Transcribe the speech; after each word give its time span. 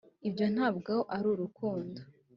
ibyo 0.27 0.45
ntabwo 0.53 0.93
ari 1.15 1.27
urukundo 1.33 1.99